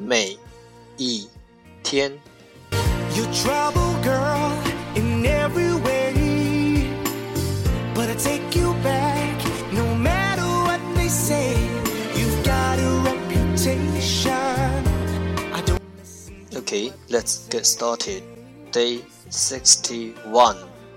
[0.00, 0.38] 每
[0.96, 1.28] 一
[1.82, 2.12] 天。
[3.14, 4.52] You're trouble, girl,
[4.94, 6.12] in every way.
[7.94, 11.56] But I take you back, no matter what they say.
[12.14, 14.34] You've got a reputation.
[15.54, 18.22] I don't listen to Okay, let's get started.
[18.70, 20.56] Day 61,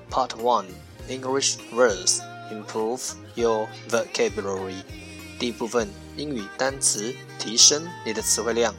[0.09, 0.65] Part 1
[1.07, 4.83] English Words Improve Your Vocabulary.
[5.39, 8.75] 第一部分英语单词，提升你的词汇量。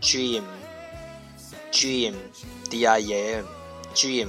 [0.00, 4.28] Dream，dream，d i e m，dream，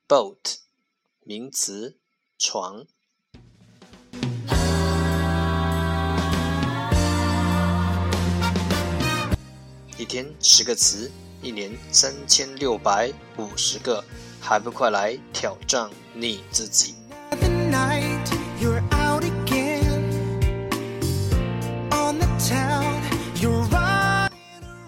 [0.06, 0.58] boat
[1.24, 1.98] 名词，
[2.38, 2.86] 床。
[9.98, 11.10] 一天十个词，
[11.42, 14.04] 一年三千六百五十个，
[14.40, 16.99] 还不快来挑战你自己！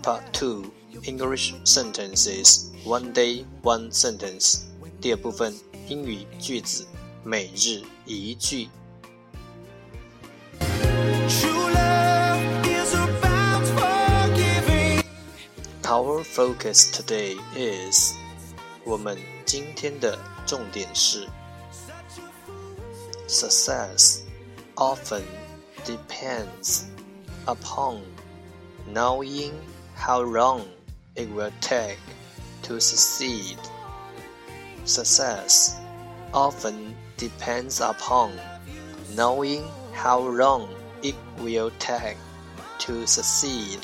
[0.03, 0.71] Part Two
[1.03, 4.61] English Sentences One Day One Sentence
[4.99, 5.53] 第二部分
[5.87, 6.87] 英语句子，
[7.23, 8.69] 每日一句。
[10.59, 15.03] True love is about forgiving.
[15.83, 18.13] Our focus today is
[18.83, 21.27] 我们今天的重点是
[23.27, 24.21] Success
[24.75, 25.23] often
[25.85, 26.85] depends
[27.45, 28.01] upon
[28.91, 29.51] knowing
[30.01, 30.61] how long
[31.15, 31.97] it will take
[32.63, 33.57] to succeed.
[34.85, 35.75] Success
[36.33, 38.31] often depends upon
[39.15, 39.63] knowing
[39.93, 40.67] how long
[41.01, 42.17] it will take
[42.79, 43.79] to succeed.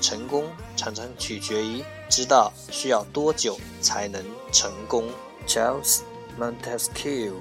[0.00, 0.44] 成功
[0.76, 5.08] 常常取决于知道需要多久才能成功。
[5.46, 6.00] Charles
[6.38, 7.32] Montesquieu，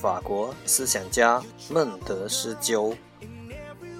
[0.00, 2.94] 法国思想家孟德斯鸠。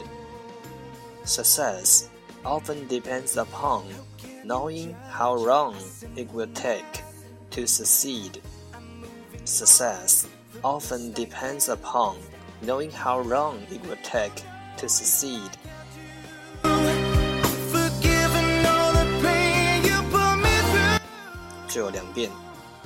[1.25, 2.09] Success
[2.43, 3.83] often depends upon
[4.46, 5.74] knowing how long
[6.14, 7.02] it will take
[7.50, 8.40] to succeed.
[9.44, 10.28] Success
[10.62, 12.16] often depends upon
[12.62, 14.44] knowing how long it will take
[14.76, 15.50] to succeed.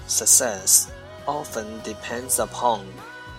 [0.07, 0.91] Success
[1.29, 2.85] often depends upon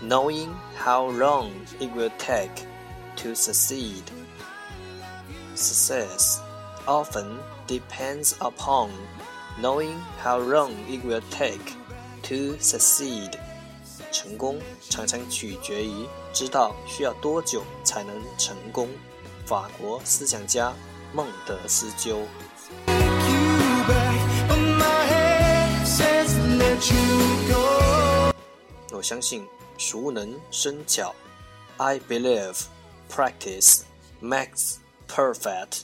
[0.00, 2.64] knowing how long it will take
[3.16, 4.02] to succeed.
[5.54, 6.40] Success
[6.87, 7.37] often
[7.67, 8.89] depends upon
[9.59, 11.75] knowing how long it will take
[12.23, 13.37] to succeed.
[14.11, 18.89] 成功常常取决于知道需要多久才能成功。
[19.45, 20.73] 法国思想家
[21.13, 22.21] 孟德斯鸠。
[28.91, 29.47] 我相信
[29.77, 31.13] 熟能生巧。
[31.77, 32.65] I believe
[33.09, 33.83] practice
[34.21, 35.83] makes perfect.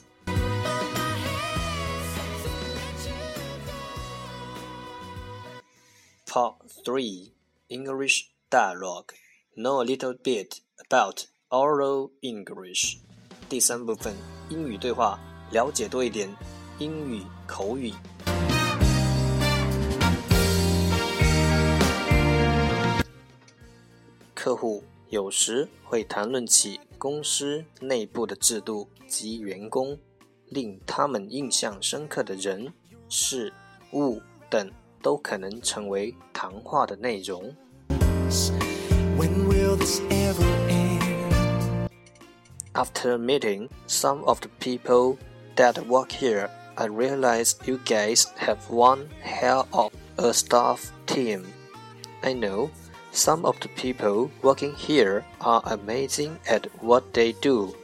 [6.29, 7.33] Part 3
[7.71, 9.15] English Dialogue
[9.57, 12.99] Know a little bit about oral English.
[13.49, 14.15] 第三部分
[14.51, 15.19] 英语对话，
[15.51, 16.29] 了解多一点
[16.79, 17.95] 英语口语。
[24.35, 29.99] 客户有时会谈论起公司内部的制度及员工，
[30.45, 32.75] 令他们印象深刻的人、
[33.09, 33.51] 事
[33.95, 34.21] 物
[34.51, 34.71] 等
[35.02, 37.56] 都可能成为谈话的内容。
[42.74, 45.18] After meeting some of the people
[45.56, 51.46] that work here, I realize you guys have one hell of a staff team.
[52.24, 52.72] I know.
[53.12, 57.76] Some of the people working here are amazing at what they do.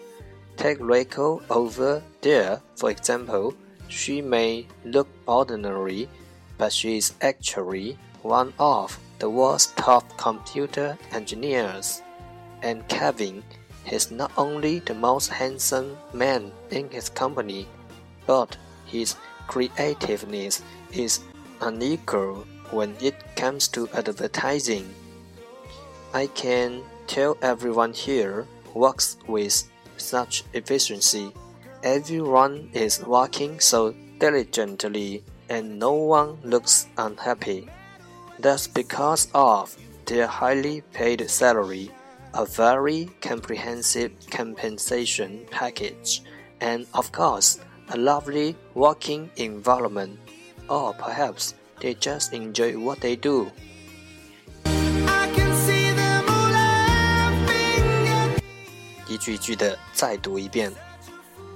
[0.57, 3.54] Take Reiko over there, for example.
[3.89, 6.10] She may look ordinary,
[6.59, 12.03] but she is actually one of the world's top computer engineers.
[12.62, 13.43] And Kevin
[13.91, 17.69] is not only the most handsome man in his company,
[18.27, 18.56] but
[18.87, 19.17] his
[19.47, 20.62] creativeness
[20.93, 21.21] is
[21.61, 24.93] unequal when it comes to advertising.
[26.12, 29.65] I can tell everyone here works with
[29.97, 31.33] such efficiency.
[31.83, 37.68] Everyone is working so diligently and no one looks unhappy.
[38.39, 39.75] That's because of
[40.06, 41.92] their highly paid salary,
[42.33, 46.24] a very comprehensive compensation package,
[46.62, 50.19] and of course, a lovely working environment.
[50.69, 53.52] Or perhaps they just enjoy what they do.
[59.07, 60.71] 一句句的再读一遍。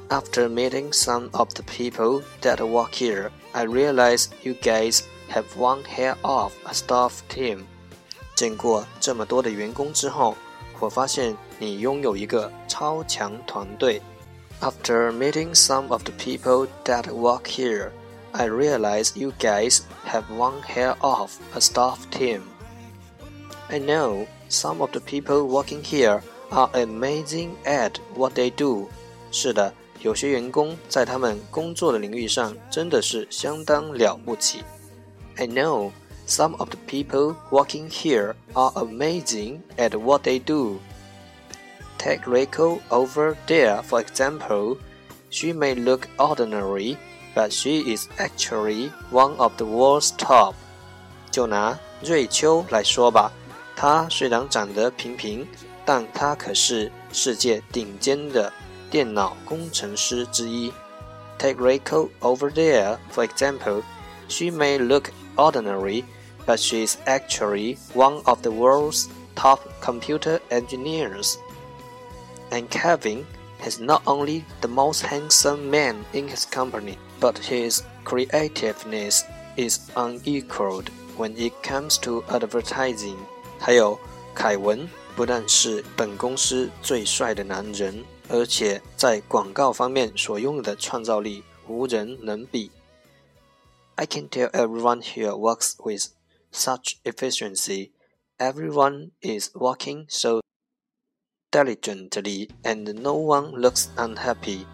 [0.10, 5.84] After meeting some of the people that work here, I realize you guys have one
[5.86, 7.66] hell of a staff team.
[8.36, 10.36] 见过这么多的员工之后，
[10.80, 14.02] 我发现你拥有一个超强团队。
[14.62, 17.92] After meeting some of the people that work here,
[18.32, 22.42] I realize you guys have one hell of a staff team.
[23.70, 28.88] I know some of the people working here are amazing at what they do。
[29.32, 34.63] 是的， 有些员工在他们工作的领域上真的是相当了不起。
[35.37, 35.91] I know
[36.27, 40.79] some of the people working here are amazing at what they do.
[41.99, 44.79] Take Reiko over there, for example.
[45.31, 46.97] She may look ordinary,
[47.35, 50.55] but she is actually one of the world's top.
[51.31, 53.33] 就拿瑞秋来说吧，
[53.77, 55.47] 她虽然长得平平。
[55.85, 58.53] 但她可是世界顶尖的
[58.90, 60.72] 电脑工程师之一。
[61.40, 63.84] Take Reiko over there, for example.
[64.30, 66.06] She may look ordinary,
[66.46, 71.36] but she is actually one of the world's top computer engineers.
[72.52, 73.26] And Kevin
[73.66, 79.24] is not only the most handsome man in his company, but his creativeness
[79.58, 83.18] is unequaled when it comes to advertising。
[83.60, 84.00] 还有，
[84.36, 92.71] 凯文不但是本公司最帅的男人， 而且在广告方面所拥有的创造力无人能比。
[93.97, 96.13] I can tell everyone here works with
[96.53, 97.91] such efficiency.
[98.39, 100.41] Everyone is working so
[101.51, 104.67] diligently, and no one looks unhappy.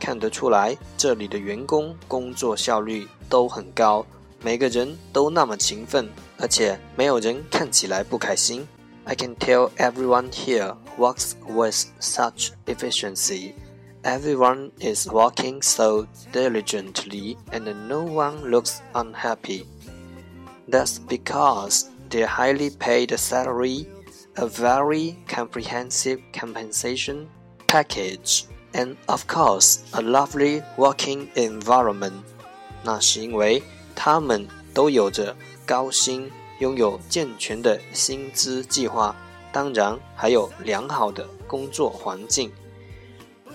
[0.00, 4.06] 看得出来，这里的员工工作效率都很高，
[4.40, 8.66] 每个人都那么勤奋，而且没有人看起来不开心。
[9.05, 13.55] I can tell everyone here works with such efficiency.
[14.03, 19.65] Everyone is working so diligently and no one looks unhappy.
[20.67, 23.87] That's because their highly paid salary,
[24.35, 27.29] a very comprehensive compensation
[27.67, 32.23] package, and of course, a lovely working environment.
[32.83, 33.61] 那是因为
[33.95, 39.15] 他们都有着高薪 拥有健全的薪资计划，
[39.51, 42.51] 当然还有良好的工作环境。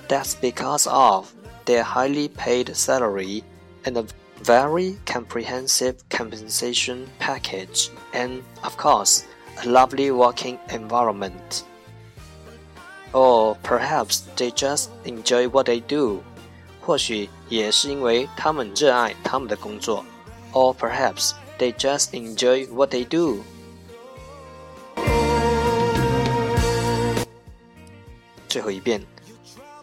[0.09, 1.29] That's because of
[1.65, 3.43] their highly paid salary
[3.85, 4.05] and a
[4.43, 9.23] very comprehensive compensation package, and of course,
[9.62, 11.62] a lovely working environment.
[13.12, 16.23] Or perhaps they just enjoy what they do.
[16.81, 20.05] 或许也是因为他们热爱他们的工作。
[20.53, 23.44] Or perhaps they just enjoy what they do.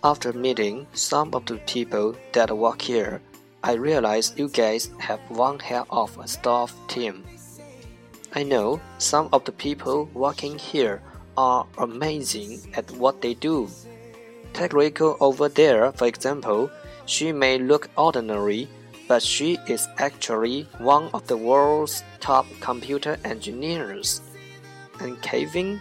[0.02, 3.20] After meeting some of the people that work here,
[3.62, 7.24] I realize you guys have one hell of a staff team.
[8.34, 11.00] I know some of the people working here
[11.36, 13.70] are amazing at what they do.
[14.52, 16.70] Take Rico over there, for example.
[17.06, 18.68] She may look ordinary,
[19.14, 24.20] but she is actually one of the world's top computer engineers.
[24.98, 25.80] And Kevin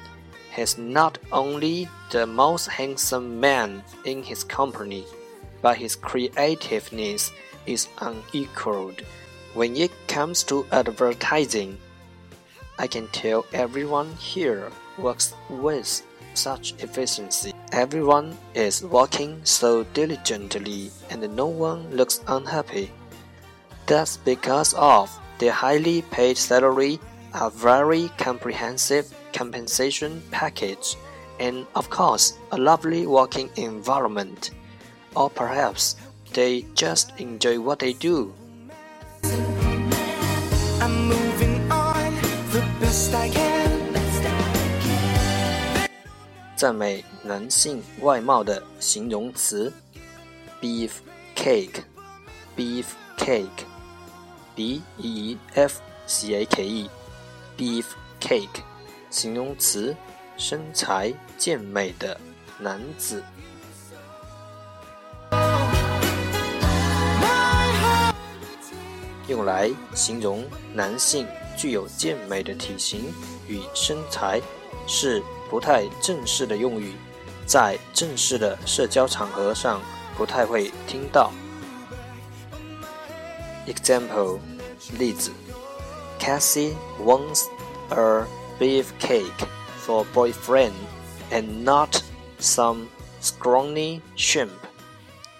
[0.56, 5.04] is not only the most handsome man in his company,
[5.64, 7.32] but his creativeness
[7.66, 9.02] is unequaled
[9.56, 11.80] when it comes to advertising.
[12.78, 16.04] I can tell everyone here works with
[16.36, 17.52] such efficiency.
[17.72, 22.92] Everyone is working so diligently and no one looks unhappy.
[23.87, 26.99] That's because of their highly paid salary,
[27.35, 30.97] a very comprehensive compensation package,
[31.41, 34.51] and of course, a lovely working environment.
[35.15, 35.97] Or perhaps
[36.33, 38.35] they just enjoy what they do.
[40.81, 42.15] I'm moving on
[42.53, 43.59] the best I can.
[46.59, 49.73] 赞美男性外貌的形容词：
[50.61, 50.91] beef
[51.37, 53.65] cake，beef cake。
[54.56, 57.86] B E F C A K E，beef
[58.20, 58.62] cake，
[59.10, 59.96] 形容词，
[60.38, 62.20] 身材健美的
[62.60, 63.24] 男子。
[69.28, 70.44] 用来形容
[70.74, 71.26] 男性
[71.58, 73.06] 具有健美的体型
[73.48, 74.40] 与身材，
[74.86, 76.94] 是不太正式的用语，
[77.46, 79.82] 在正式的社交场合上
[80.18, 81.32] 不太会听到。
[83.68, 84.40] Example
[84.98, 85.32] 例子
[86.20, 87.46] Cassie wants
[87.90, 88.26] a
[88.60, 89.48] beefcake
[89.80, 90.74] for boyfriend
[91.32, 92.02] and not
[92.40, 92.88] some
[93.22, 94.50] scrawny shrimp.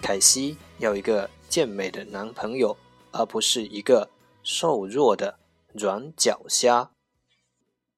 [0.02, 2.76] 凯西要一个健美的男朋友，
[3.12, 4.10] 而不是一个
[4.42, 5.38] 瘦弱的
[5.72, 6.90] 软脚虾。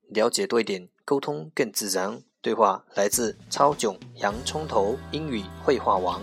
[0.09, 2.23] 了解多一点，沟通更自然。
[2.41, 6.23] 对话来自超囧洋葱头英语绘画王。